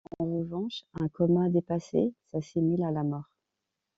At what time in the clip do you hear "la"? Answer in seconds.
2.89-3.03